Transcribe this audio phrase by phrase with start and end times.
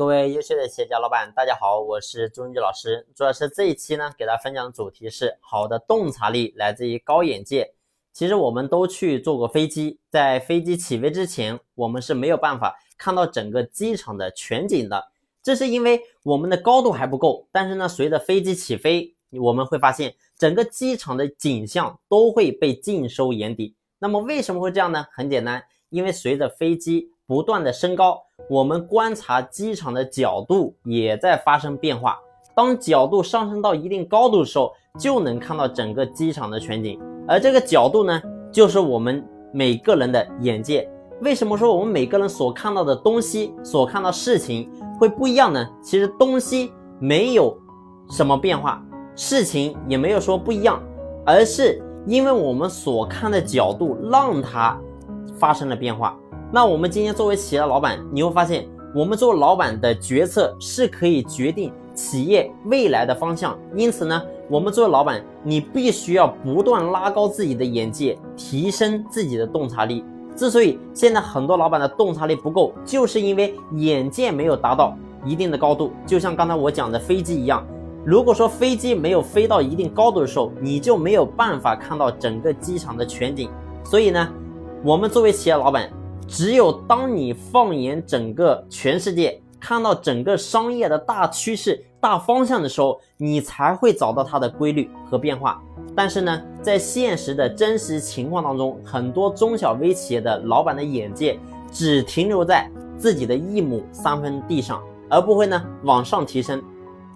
[0.00, 3.06] 各位优秀的企业家老板，大家好，我是朱文举老师。
[3.14, 7.74] 朱老师这一期呢，给大家分享的主题是好的洞察力来自于高眼界。
[8.10, 15.08] 其实我们都去坐过飞机，在飞机起飞之前，我们是没有办法看到整个机场的全景的，
[15.42, 17.46] 这是因为我们的高度还不够。
[17.52, 23.76] 但是呢，随着飞机起飞，我们会发现整个机场的景象都会被尽收眼底。
[23.98, 25.04] 那么为什么会这样呢？
[25.12, 32.18] 很简单，因为随着飞机不断的升高，我们观察机场的角度也在发生变化。
[32.56, 37.00] 当角度上升到一定高度的时候，就能看到整个机场的全景。
[37.28, 40.90] 而这个角度呢，就是我们每个人的眼界。
[41.20, 44.68] 为什么说我们每个人所看到的东西、所看到事情
[44.98, 45.64] 会不一样呢？
[45.80, 47.56] 其实东西没有
[48.10, 50.82] 什么变化，事情也没有说不一样，
[51.24, 54.76] 而是因为我们所看的角度让它
[55.38, 56.18] 发生了变化。
[56.52, 63.56] 那我们今天作为企业的老板，你会发现，我们做老板的决策是可以决定企业未来的方向。
[63.76, 70.04] 因此呢，我们作为老板，你必须要不断拉高自己的眼界，提升自己的洞察力。
[70.34, 75.92] 之所以现在很多老板的洞察力不够，就是因为眼界没有达到一定的高度。
[76.04, 77.64] 就像刚才我讲的飞机一样，
[78.04, 83.48] 如果说飞机没有飞到一定高度的时候，你就没有办法看到整个机场的全景。
[83.84, 84.28] 所以呢，
[84.82, 85.88] 我们作为企业老板，
[86.30, 95.60] 只有当你放眼整个全世界，看到整个商业的大趋势、大方向的时候，你才会找到它的规律和变化。
[95.96, 101.36] 但是呢，在现实的真实情况当中，很多中小微企业的老板的眼界
[101.72, 106.62] 只停留在自己的一亩三分地上，而不会呢往上提升。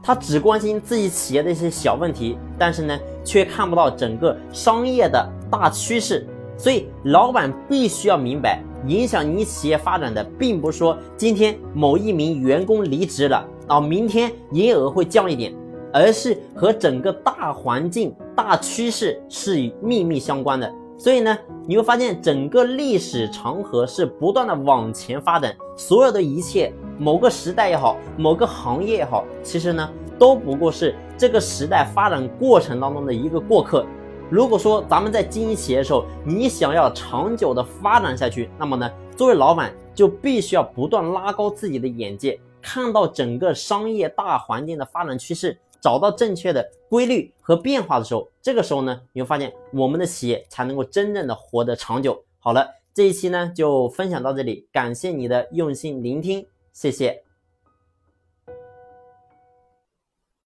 [0.03, 6.27] 他只关心自己企业的一些小问题，但是呢，却看不到整个商业的大趋势。
[6.57, 8.63] 所以，老板必须要明白。
[8.87, 15.55] 影响你企业发展的，并不是说今天某一名员工离职了，啊，明天营业额会降一点，
[15.91, 20.71] 而是和整个大环境、大趋势是密密相关的。
[20.99, 21.37] 所以呢，
[21.67, 33.85] 你会发现整个历史长河是不断的往前发展，所有的一切，某个时代也好，某个行业也好，其实呢，都不过是这个时代发展过程当中的一个过客。
[34.31, 52.25] 如果说咱们在经营企业的时候，你想要长久的发展下去，那么呢，作为老板就必须要不断拉高自己的眼界，看到整个商业大环境的发展趋势，找到正确的规律和变化的时候，这个时候呢，你会发现我们的企业才能够真正的活得长久。
[52.39, 57.24] 好了，这一期呢就分享到这里，感谢你的用心聆听，谢谢。